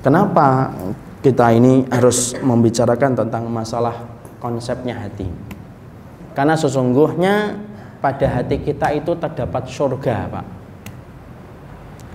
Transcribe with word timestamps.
Kenapa 0.00 0.68
kita 1.24 1.48
ini 1.56 1.88
harus 1.88 2.36
membicarakan 2.44 3.24
tentang 3.24 3.48
masalah 3.48 4.04
konsepnya 4.36 5.00
hati? 5.00 5.24
Karena 6.36 6.60
sesungguhnya 6.60 7.56
pada 8.04 8.28
hati 8.28 8.60
kita 8.60 8.92
itu 9.00 9.16
terdapat 9.16 9.64
surga, 9.64 10.28
Pak. 10.28 10.46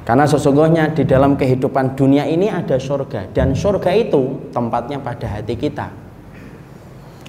Karena 0.05 0.29
sesungguhnya 0.29 0.93
di 0.93 1.01
dalam 1.01 1.33
kehidupan 1.33 1.97
dunia 1.97 2.29
ini 2.29 2.45
ada 2.45 2.77
surga 2.77 3.33
dan 3.33 3.57
surga 3.57 3.89
itu 3.89 4.53
tempatnya 4.53 5.01
pada 5.01 5.25
hati 5.25 5.57
kita. 5.57 6.04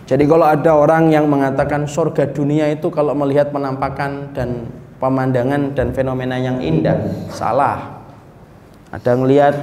Jadi 0.06 0.22
kalau 0.30 0.46
ada 0.46 0.70
orang 0.70 1.10
yang 1.10 1.26
mengatakan 1.26 1.90
surga 1.90 2.30
dunia 2.30 2.70
itu 2.70 2.86
kalau 2.94 3.10
melihat 3.18 3.50
penampakan 3.50 4.30
dan 4.30 4.70
pemandangan 5.02 5.74
dan 5.74 5.90
fenomena 5.90 6.38
yang 6.38 6.62
indah, 6.62 7.26
salah. 7.34 8.06
Ada 8.94 9.18
yang 9.18 9.20
melihat 9.26 9.54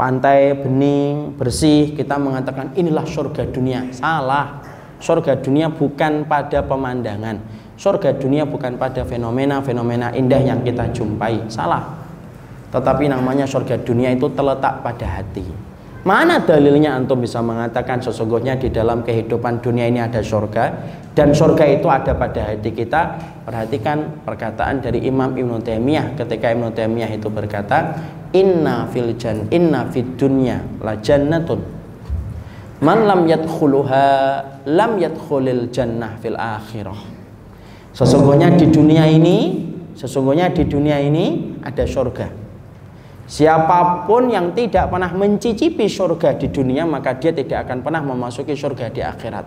pantai 0.00 0.56
bening, 0.56 1.36
bersih, 1.36 1.92
kita 1.92 2.16
mengatakan 2.16 2.72
inilah 2.72 3.04
surga 3.04 3.44
dunia. 3.52 3.92
Salah. 3.92 4.64
Surga 4.96 5.36
dunia 5.36 5.68
bukan 5.68 6.24
pada 6.24 6.64
pemandangan. 6.64 7.36
Surga 7.76 8.16
dunia 8.16 8.48
bukan 8.48 8.80
pada 8.80 9.04
fenomena-fenomena 9.04 10.16
indah 10.16 10.40
yang 10.40 10.64
kita 10.64 10.88
jumpai. 10.96 11.52
Salah. 11.52 12.00
Tetapi 12.72 13.12
namanya 13.12 13.44
surga 13.44 13.76
dunia 13.84 14.08
itu 14.16 14.24
terletak 14.32 14.80
pada 14.80 15.04
hati. 15.04 15.73
Mana 16.04 16.44
dalilnya 16.44 17.00
antum 17.00 17.24
bisa 17.24 17.40
mengatakan 17.40 17.96
sesungguhnya 17.96 18.60
di 18.60 18.68
dalam 18.68 19.00
kehidupan 19.00 19.64
dunia 19.64 19.88
ini 19.88 20.04
ada 20.04 20.20
surga 20.20 20.64
dan 21.16 21.32
surga 21.32 21.64
itu 21.80 21.88
ada 21.88 22.12
pada 22.12 22.52
hati 22.52 22.76
kita? 22.76 23.16
Perhatikan 23.48 24.20
perkataan 24.20 24.84
dari 24.84 25.00
Imam 25.08 25.32
Ibnu 25.32 25.64
Taimiyah 25.64 26.12
ketika 26.12 26.52
Ibnu 26.52 26.76
Taimiyah 26.76 27.08
itu 27.08 27.32
berkata, 27.32 27.96
"Inna 28.36 28.84
fil 28.92 29.16
jan 29.16 29.48
inna 29.48 29.88
fid 29.88 30.20
dunya 30.20 30.60
la 30.84 30.92
jannatun 31.00 31.64
man 32.84 33.08
lam 33.08 33.24
yadkhuluha 33.24 34.04
lam 34.68 35.00
yadkhulil 35.00 35.72
jannah 35.72 36.20
fil 36.20 36.36
akhirah." 36.36 37.00
Sesungguhnya 37.96 38.52
di 38.60 38.68
dunia 38.68 39.08
ini, 39.08 39.56
sesungguhnya 39.96 40.52
di 40.52 40.68
dunia 40.68 41.00
ini 41.00 41.56
ada 41.64 41.88
surga 41.88 42.43
Siapa 43.24 44.04
pun 44.04 44.28
yang 44.28 44.52
tidak 44.52 44.92
pernah 44.92 45.08
mencicipi 45.08 45.88
surga 45.88 46.36
di 46.36 46.52
dunia 46.52 46.84
maka 46.84 47.16
dia 47.16 47.32
tidak 47.32 47.64
akan 47.64 47.80
pernah 47.80 48.04
memasuki 48.04 48.52
surga 48.52 48.92
di 48.92 49.00
akhirat. 49.00 49.46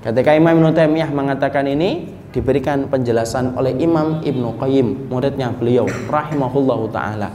Ketika 0.00 0.32
Imam 0.32 0.60
Ibn 0.60 0.72
Taimiyah 0.72 1.12
mengatakan 1.12 1.68
ini 1.68 2.08
diberikan 2.32 2.88
penjelasan 2.88 3.52
oleh 3.52 3.76
Imam 3.80 4.24
Ibnu 4.24 4.56
Qayyim, 4.56 5.12
muridnya 5.12 5.52
beliau 5.52 5.84
rahimahullahu 6.08 6.88
taala. 6.88 7.28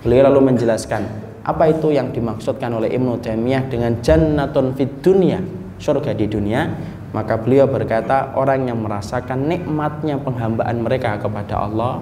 Beliau 0.00 0.28
lalu 0.32 0.52
menjelaskan 0.52 1.04
apa 1.44 1.68
itu 1.68 1.92
yang 1.92 2.16
dimaksudkan 2.16 2.72
oleh 2.72 2.88
Ibnu 2.96 3.20
Taimiyah 3.20 3.68
dengan 3.68 4.00
jannatun 4.00 4.72
fid 4.76 5.04
dunya, 5.04 5.44
surga 5.76 6.16
di 6.16 6.24
dunia. 6.24 6.72
Maka 7.12 7.36
beliau 7.40 7.68
berkata 7.68 8.32
orang 8.32 8.68
yang 8.68 8.80
merasakan 8.80 9.48
nikmatnya 9.48 10.20
penghambaan 10.20 10.84
mereka 10.84 11.16
kepada 11.16 11.64
Allah, 11.64 12.00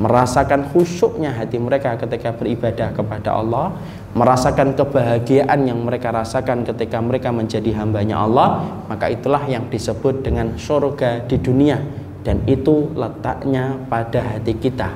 merasakan 0.00 0.72
khusyuknya 0.72 1.36
hati 1.36 1.60
mereka 1.60 2.00
ketika 2.00 2.32
beribadah 2.32 2.96
kepada 2.96 3.36
Allah, 3.36 3.76
merasakan 4.16 4.72
kebahagiaan 4.72 5.68
yang 5.68 5.84
mereka 5.84 6.08
rasakan 6.08 6.64
ketika 6.64 6.96
mereka 7.04 7.28
menjadi 7.28 7.76
hambanya 7.76 8.24
Allah, 8.24 8.64
maka 8.88 9.12
itulah 9.12 9.44
yang 9.44 9.68
disebut 9.68 10.24
dengan 10.24 10.56
surga 10.56 11.28
di 11.28 11.36
dunia 11.36 11.76
dan 12.24 12.40
itu 12.48 12.88
letaknya 12.96 13.76
pada 13.92 14.20
hati 14.24 14.56
kita. 14.56 14.88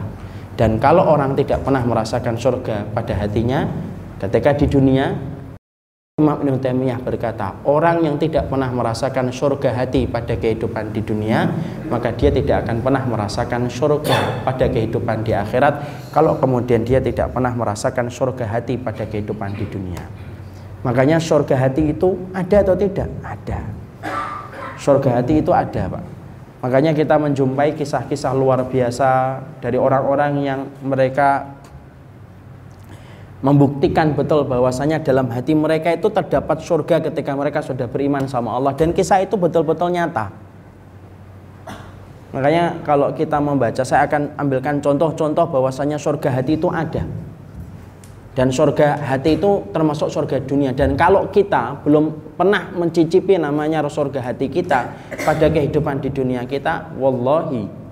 Dan 0.56 0.80
kalau 0.80 1.04
orang 1.04 1.36
tidak 1.36 1.60
pernah 1.60 1.84
merasakan 1.84 2.40
surga 2.40 2.88
pada 2.96 3.12
hatinya 3.12 3.68
ketika 4.16 4.56
di 4.56 4.64
dunia 4.64 5.35
Imam 6.16 6.40
Ibn 6.40 6.56
Taimiyah 6.64 6.96
berkata, 7.04 7.60
orang 7.68 8.00
yang 8.00 8.16
tidak 8.16 8.48
pernah 8.48 8.72
merasakan 8.72 9.28
surga 9.28 9.76
hati 9.76 10.08
pada 10.08 10.32
kehidupan 10.32 10.88
di 10.88 11.04
dunia, 11.04 11.44
maka 11.92 12.08
dia 12.16 12.32
tidak 12.32 12.64
akan 12.64 12.80
pernah 12.80 13.04
merasakan 13.04 13.68
surga 13.68 14.40
pada 14.40 14.64
kehidupan 14.64 15.28
di 15.28 15.36
akhirat. 15.36 15.76
Kalau 16.16 16.40
kemudian 16.40 16.88
dia 16.88 17.04
tidak 17.04 17.36
pernah 17.36 17.52
merasakan 17.52 18.08
surga 18.08 18.48
hati 18.48 18.80
pada 18.80 19.04
kehidupan 19.04 19.60
di 19.60 19.68
dunia. 19.68 20.00
Makanya 20.88 21.20
surga 21.20 21.68
hati 21.68 21.92
itu 21.92 22.16
ada 22.32 22.64
atau 22.64 22.72
tidak? 22.80 23.12
Ada. 23.20 23.60
Surga 24.80 25.20
hati 25.20 25.44
itu 25.44 25.52
ada, 25.52 26.00
Pak. 26.00 26.04
Makanya 26.64 26.96
kita 26.96 27.20
menjumpai 27.20 27.76
kisah-kisah 27.76 28.32
luar 28.32 28.64
biasa 28.64 29.44
dari 29.60 29.76
orang-orang 29.76 30.32
yang 30.40 30.64
mereka 30.80 31.60
membuktikan 33.46 34.10
betul 34.18 34.42
bahwasanya 34.42 34.98
dalam 35.06 35.30
hati 35.30 35.54
mereka 35.54 35.94
itu 35.94 36.10
terdapat 36.10 36.58
surga 36.66 36.98
ketika 36.98 37.30
mereka 37.38 37.62
sudah 37.62 37.86
beriman 37.86 38.26
sama 38.26 38.50
Allah 38.50 38.74
dan 38.74 38.90
kisah 38.90 39.22
itu 39.22 39.38
betul-betul 39.38 39.94
nyata. 39.94 40.34
Makanya 42.34 42.82
kalau 42.82 43.14
kita 43.14 43.38
membaca 43.38 43.86
saya 43.86 44.10
akan 44.10 44.34
ambilkan 44.34 44.82
contoh-contoh 44.82 45.46
bahwasanya 45.46 45.94
surga 45.94 46.42
hati 46.42 46.58
itu 46.58 46.66
ada. 46.66 47.06
Dan 48.36 48.52
surga 48.52 49.00
hati 49.00 49.40
itu 49.40 49.64
termasuk 49.72 50.12
surga 50.12 50.44
dunia 50.44 50.76
dan 50.76 50.92
kalau 50.98 51.30
kita 51.32 51.80
belum 51.86 52.36
pernah 52.36 52.68
mencicipi 52.74 53.40
namanya 53.40 53.80
surga 53.86 54.20
hati 54.20 54.52
kita 54.52 54.92
pada 55.24 55.48
kehidupan 55.48 56.04
di 56.04 56.12
dunia 56.12 56.44
kita 56.44 56.92
wallahi 57.00 57.85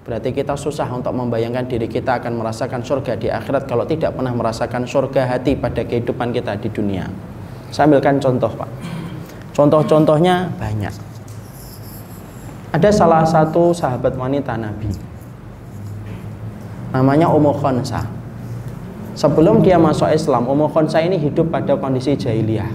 Berarti 0.00 0.32
kita 0.32 0.56
susah 0.56 0.88
untuk 0.88 1.12
membayangkan 1.12 1.68
diri 1.68 1.84
kita 1.84 2.24
akan 2.24 2.40
merasakan 2.40 2.80
surga 2.80 3.20
di 3.20 3.28
akhirat 3.28 3.68
kalau 3.68 3.84
tidak 3.84 4.16
pernah 4.16 4.32
merasakan 4.32 4.88
surga 4.88 5.28
hati 5.28 5.60
pada 5.60 5.84
kehidupan 5.84 6.32
kita 6.32 6.56
di 6.56 6.72
dunia. 6.72 7.04
Saya 7.68 7.84
ambilkan 7.86 8.16
contoh, 8.16 8.48
Pak. 8.48 8.70
Contoh-contohnya 9.52 10.50
banyak. 10.56 10.94
Ada 12.72 12.90
salah 12.90 13.22
satu 13.28 13.76
sahabat 13.76 14.16
wanita 14.16 14.56
Nabi. 14.56 14.88
Namanya 16.96 17.28
Ummu 17.30 17.52
Khonsa. 17.60 18.02
Sebelum 19.14 19.60
dia 19.60 19.76
masuk 19.76 20.08
Islam, 20.10 20.48
Ummu 20.48 20.72
Khonsa 20.72 21.04
ini 21.04 21.20
hidup 21.20 21.52
pada 21.52 21.76
kondisi 21.76 22.16
jahiliyah. 22.16 22.72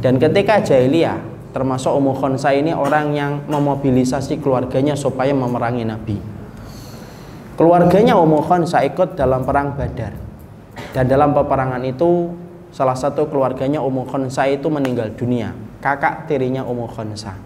Dan 0.00 0.16
ketika 0.16 0.58
jahiliyah, 0.64 1.29
termasuk 1.50 1.90
Ummu 1.90 2.14
Khonsa 2.18 2.54
ini 2.54 2.70
orang 2.70 3.14
yang 3.14 3.32
memobilisasi 3.46 4.38
keluarganya 4.38 4.94
supaya 4.94 5.34
memerangi 5.34 5.84
Nabi. 5.86 6.16
Keluarganya 7.58 8.16
Ummu 8.16 8.40
Khonsa 8.46 8.80
ikut 8.86 9.18
dalam 9.18 9.44
perang 9.44 9.76
Badar. 9.76 10.16
Dan 10.96 11.06
dalam 11.06 11.36
peperangan 11.36 11.82
itu 11.84 12.32
salah 12.72 12.96
satu 12.96 13.28
keluarganya 13.28 13.84
Ummu 13.84 14.08
Khonsa 14.08 14.48
itu 14.48 14.70
meninggal 14.72 15.12
dunia. 15.12 15.52
Kakak 15.82 16.30
tirinya 16.30 16.64
Ummu 16.64 16.88
Khonsa. 16.88 17.36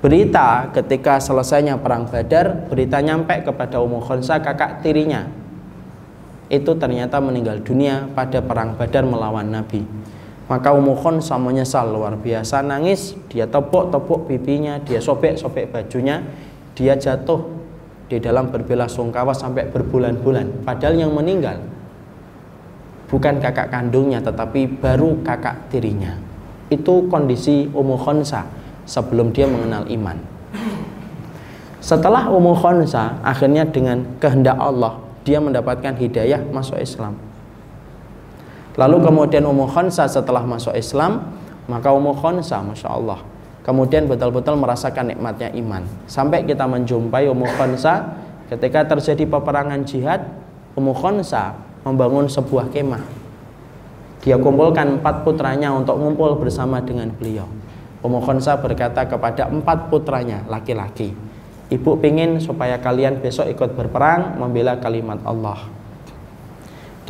Berita 0.00 0.72
ketika 0.72 1.20
selesainya 1.20 1.76
perang 1.76 2.08
Badar, 2.08 2.70
berita 2.72 3.04
nyampe 3.04 3.44
kepada 3.44 3.84
Ummu 3.84 4.00
Khonsa 4.00 4.40
kakak 4.40 4.80
tirinya. 4.80 5.28
Itu 6.48 6.72
ternyata 6.80 7.20
meninggal 7.20 7.60
dunia 7.60 8.08
pada 8.16 8.40
perang 8.40 8.78
Badar 8.80 9.04
melawan 9.04 9.52
Nabi. 9.52 9.84
Maka 10.50 10.74
Ummu 10.74 10.98
Khonsa 10.98 11.38
menyesal 11.38 11.94
luar 11.94 12.18
biasa 12.18 12.58
nangis, 12.66 13.14
dia 13.30 13.46
tepuk-tepuk 13.46 14.26
pipinya, 14.26 14.82
dia 14.82 14.98
sobek-sobek 14.98 15.70
bajunya, 15.70 16.26
dia 16.74 16.98
jatuh 16.98 17.46
di 18.10 18.18
dalam 18.18 18.50
berbela 18.50 18.90
sungkawa 18.90 19.30
sampai 19.30 19.70
berbulan-bulan. 19.70 20.66
Padahal 20.66 20.98
yang 20.98 21.14
meninggal 21.14 21.62
bukan 23.06 23.38
kakak 23.38 23.70
kandungnya 23.70 24.18
tetapi 24.18 24.66
baru 24.82 25.22
kakak 25.22 25.70
tirinya. 25.70 26.18
Itu 26.66 27.06
kondisi 27.06 27.70
Ummu 27.70 27.94
Khonsa 27.94 28.42
sebelum 28.90 29.30
dia 29.30 29.46
mengenal 29.46 29.86
iman. 29.86 30.18
Setelah 31.78 32.26
Ummu 32.26 32.58
Khonsa 32.58 33.22
akhirnya 33.22 33.70
dengan 33.70 34.02
kehendak 34.18 34.58
Allah 34.58 34.98
dia 35.22 35.38
mendapatkan 35.38 35.94
hidayah 35.94 36.42
masuk 36.50 36.74
Islam 36.82 37.29
Lalu 38.78 38.96
kemudian 39.02 39.42
Ummu 39.46 39.66
Khonsa 39.66 40.06
setelah 40.06 40.46
masuk 40.46 40.74
Islam, 40.78 41.26
maka 41.66 41.90
Ummu 41.90 42.14
Khonsa, 42.18 42.62
Masya 42.62 42.88
Allah, 42.90 43.18
kemudian 43.66 44.06
betul-betul 44.06 44.54
merasakan 44.58 45.10
nikmatnya 45.10 45.50
iman. 45.58 45.82
Sampai 46.06 46.46
kita 46.46 46.66
menjumpai 46.70 47.26
Ummu 47.30 47.46
Khonsa 47.58 48.14
ketika 48.50 48.86
terjadi 48.86 49.26
peperangan 49.26 49.82
jihad, 49.82 50.22
Ummu 50.78 50.94
Khonsa 50.94 51.58
membangun 51.82 52.30
sebuah 52.30 52.70
kemah. 52.70 53.02
Dia 54.20 54.36
kumpulkan 54.36 55.00
empat 55.00 55.24
putranya 55.24 55.72
untuk 55.72 55.96
ngumpul 55.96 56.36
bersama 56.36 56.78
dengan 56.84 57.08
beliau. 57.10 57.48
Ummu 58.04 58.20
Khonsa 58.22 58.60
berkata 58.60 59.08
kepada 59.08 59.48
empat 59.48 59.88
putranya, 59.88 60.44
laki-laki, 60.46 61.12
Ibu 61.70 62.02
ingin 62.02 62.42
supaya 62.42 62.82
kalian 62.82 63.22
besok 63.22 63.46
ikut 63.46 63.78
berperang 63.78 64.34
membela 64.42 64.82
kalimat 64.82 65.22
Allah. 65.22 65.70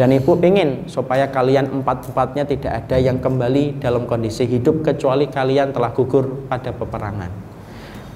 Dan 0.00 0.17
ibu 0.17 0.32
ingin 0.41 0.88
supaya 0.88 1.29
kalian 1.29 1.69
empat-empatnya 1.69 2.49
tidak 2.49 2.73
ada 2.73 2.97
yang 2.97 3.20
kembali 3.20 3.85
dalam 3.85 4.08
kondisi 4.08 4.49
hidup 4.49 4.81
kecuali 4.81 5.29
kalian 5.29 5.76
telah 5.76 5.93
gugur 5.93 6.49
pada 6.49 6.73
peperangan. 6.73 7.29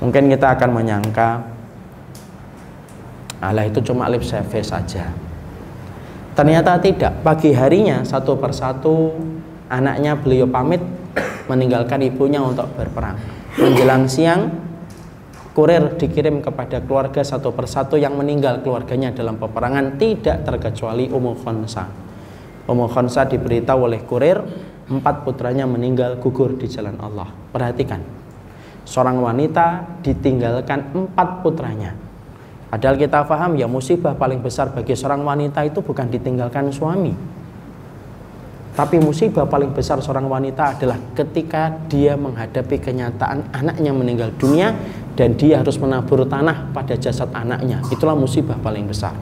Mungkin 0.01 0.33
kita 0.33 0.57
akan 0.57 0.71
menyangka 0.73 1.45
Allah 3.45 3.69
itu 3.69 3.85
cuma 3.85 4.09
lip 4.09 4.25
service 4.25 4.73
saja. 4.73 5.13
Ternyata 6.33 6.81
tidak. 6.81 7.21
Pagi 7.21 7.53
harinya 7.53 8.01
satu 8.01 8.33
persatu 8.41 9.13
anaknya 9.69 10.17
beliau 10.17 10.49
pamit 10.49 10.81
meninggalkan 11.53 12.01
ibunya 12.01 12.41
untuk 12.41 12.65
berperang. 12.81 13.21
Menjelang 13.61 14.09
siang 14.09 14.64
kurir 15.55 15.95
dikirim 15.95 16.43
kepada 16.43 16.83
keluarga 16.83 17.23
satu 17.23 17.55
persatu 17.55 17.95
yang 17.95 18.19
meninggal 18.19 18.59
keluarganya 18.67 19.15
dalam 19.15 19.39
peperangan 19.39 19.95
tidak 20.03 20.43
terkecuali 20.43 21.07
Ummu 21.07 21.33
Khonsa. 21.47 21.87
Ummu 22.67 22.91
Khonsa 22.91 23.31
diberitahu 23.31 23.87
oleh 23.87 24.03
kurir 24.03 24.43
empat 24.91 25.23
putranya 25.23 25.65
meninggal 25.65 26.19
gugur 26.19 26.59
di 26.59 26.67
jalan 26.67 26.99
Allah. 26.99 27.31
Perhatikan, 27.55 28.03
seorang 28.83 29.23
wanita 29.23 29.95
ditinggalkan 30.03 30.91
empat 30.91 31.47
putranya. 31.47 31.95
Padahal 32.75 32.99
kita 32.99 33.23
paham 33.23 33.55
ya 33.55 33.71
musibah 33.71 34.19
paling 34.19 34.43
besar 34.43 34.75
bagi 34.75 34.99
seorang 34.99 35.23
wanita 35.23 35.63
itu 35.63 35.79
bukan 35.79 36.11
ditinggalkan 36.11 36.75
suami, 36.75 37.15
tapi 38.75 38.99
musibah 38.99 39.47
paling 39.47 39.71
besar 39.71 40.03
seorang 40.03 40.27
wanita 40.27 40.75
adalah 40.75 40.99
ketika 41.15 41.71
dia 41.87 42.19
menghadapi 42.19 42.83
kenyataan 42.83 43.55
anaknya 43.55 43.95
meninggal 43.95 44.35
dunia 44.35 44.75
dan 45.15 45.39
dia 45.39 45.63
harus 45.63 45.79
menabur 45.79 46.27
tanah 46.27 46.75
pada 46.75 46.99
jasad 46.99 47.31
anaknya. 47.31 47.79
Itulah 47.95 48.19
musibah 48.19 48.59
paling 48.59 48.91
besar. 48.91 49.15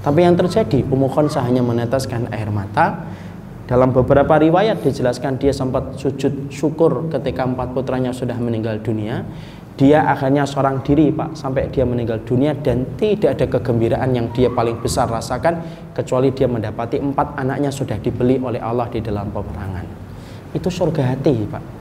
Tapi 0.00 0.22
yang 0.22 0.38
terjadi, 0.38 0.86
Ummu 0.86 1.10
Khonsah 1.10 1.44
hanya 1.44 1.66
meneteskan 1.66 2.30
air 2.30 2.46
mata. 2.48 3.10
Dalam 3.66 3.90
beberapa 3.90 4.38
riwayat 4.38 4.82
dijelaskan 4.86 5.38
dia 5.38 5.50
sempat 5.50 5.98
sujud 5.98 6.50
syukur 6.50 7.10
ketika 7.10 7.42
empat 7.42 7.74
putranya 7.74 8.14
sudah 8.14 8.38
meninggal 8.38 8.78
dunia. 8.78 9.26
Dia 9.80 10.04
akhirnya 10.04 10.44
seorang 10.44 10.84
diri 10.84 11.08
Pak 11.08 11.40
sampai 11.40 11.72
dia 11.72 11.88
meninggal 11.88 12.20
dunia 12.20 12.52
dan 12.52 12.84
tidak 13.00 13.40
ada 13.40 13.46
kegembiraan 13.48 14.12
yang 14.12 14.28
dia 14.28 14.52
paling 14.52 14.76
besar 14.76 15.08
rasakan 15.08 15.56
kecuali 15.96 16.36
dia 16.36 16.44
mendapati 16.44 17.00
empat 17.00 17.40
anaknya 17.40 17.72
sudah 17.72 17.96
dibeli 17.96 18.36
oleh 18.36 18.60
Allah 18.60 18.92
di 18.92 19.00
dalam 19.00 19.32
peperangan. 19.32 19.88
Itu 20.52 20.68
surga 20.68 21.16
hati 21.16 21.32
Pak 21.48 21.79